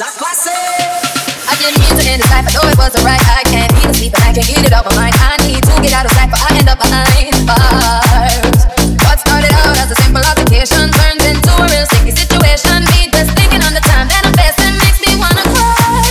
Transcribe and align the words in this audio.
I 0.00 1.52
didn't 1.60 1.76
mean 1.76 1.92
to 2.00 2.04
end 2.08 2.24
this 2.24 2.32
life, 2.32 2.48
I 2.48 2.52
know 2.56 2.64
it 2.64 2.80
wasn't 2.80 3.04
right. 3.04 3.20
I 3.28 3.44
can't 3.44 3.68
even 3.76 3.92
sleep 3.92 4.16
and 4.16 4.24
I 4.24 4.32
can't 4.32 4.48
get 4.48 4.64
it 4.64 4.72
off 4.72 4.88
my 4.88 4.96
mind. 4.96 5.12
I 5.20 5.36
need 5.44 5.60
to 5.60 5.74
get 5.84 5.92
out 5.92 6.08
of 6.08 6.16
sight, 6.16 6.32
but 6.32 6.40
I 6.40 6.48
end 6.56 6.64
up 6.64 6.80
behind 6.80 7.36
bars. 7.44 8.72
What 9.04 9.20
started 9.20 9.52
out 9.52 9.76
as 9.76 9.92
a 9.92 9.96
simple 10.00 10.24
altercation 10.24 10.88
turns 10.96 11.20
into 11.28 11.52
a 11.60 11.68
real 11.68 11.84
sticky 11.92 12.16
situation. 12.16 12.88
Me 12.96 13.12
just 13.12 13.36
thinking 13.36 13.60
on 13.60 13.76
the 13.76 13.84
time 13.84 14.08
that 14.08 14.24
I'm 14.24 14.32
facing 14.32 14.80
makes 14.80 14.96
me 15.04 15.12
wanna 15.20 15.44
cry. 15.52 16.08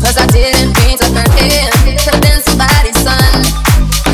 Cause 0.00 0.16
I 0.16 0.24
didn't 0.32 0.72
mean 0.80 0.96
to 1.04 1.06
hurt 1.12 1.36
him. 1.36 1.68
Could've 2.00 2.16
been 2.24 2.40
somebody's 2.40 2.96
son. 2.96 3.44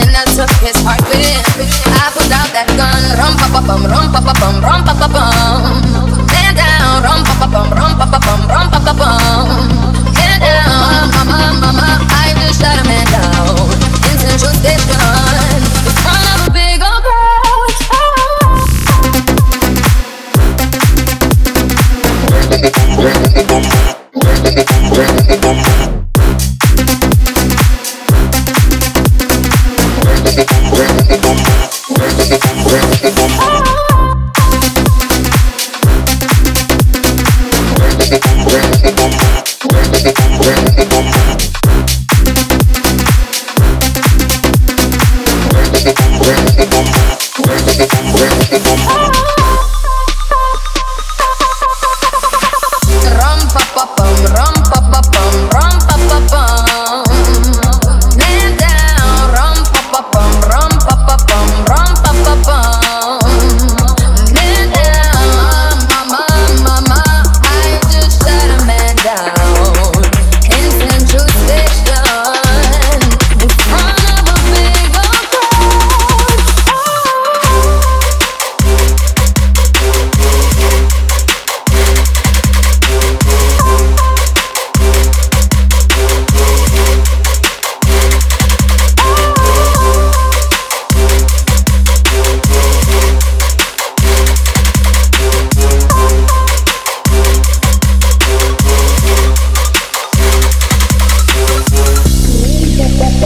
And 0.02 0.10
I 0.10 0.26
took 0.34 0.50
his 0.58 0.74
heart 0.82 1.06
with 1.06 1.38
I 1.86 2.10
pulled 2.10 2.34
out 2.34 2.50
that 2.50 2.66
gun. 2.74 2.98
Rum 3.14 3.38
pa 3.38 3.46
pa 3.46 3.60
bum, 3.62 3.86
rum 3.86 4.10
pa 4.10 4.18
pa 4.26 4.34
bum, 4.42 4.58
rum 4.58 4.82
pa 4.82 4.94
pa 4.98 5.06
bum. 5.06 6.35
Rum 6.96 7.22
pa 7.24 7.34
pa 7.38 7.46
bum, 7.46 7.68
rum 7.76 7.92
pa 7.98 8.06
pa 8.08 8.18
bum, 8.24 8.40
rum 8.48 8.66
pa 8.72 8.78
pa 8.80 8.92
bum. 8.96 9.48
Man 10.16 10.40
down, 10.40 11.12
mama, 11.12 11.52
mama, 11.60 11.88
I 12.08 12.32
just 12.40 12.60
shot 12.60 12.78
a 12.80 12.84
man 12.88 13.06
down 13.12 13.68
in 14.08 14.16
Central 14.16 14.54
Station 14.56 14.96
in 15.84 15.92
front 16.00 16.24
of 16.32 16.48
a 16.48 16.50
big 16.56 16.80
old 16.80 17.02
crowd. 17.04 17.76
Where's 46.26 46.56
the 46.56 46.66
bomb? 46.66 46.86
Where's 47.46 47.76
the 47.76 47.86
bomb? 47.86 48.12
Where's 48.14 48.50
the 48.50 48.58
bomb? 48.58 49.15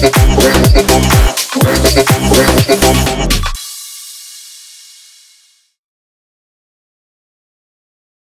Where's 0.00 0.12
the 0.12 0.18
bomb? 0.18 0.36
Where's 0.38 0.72
the 0.72 0.82
bomb? 0.88 1.02
Where's 1.62 1.94
the 1.94 2.04
bomb? 2.08 2.30
Where's 2.30 2.66
the 2.66 2.76
bomb? 2.80 2.94
Where's 2.94 3.04
the 3.04 3.16
bomb? 3.16 3.19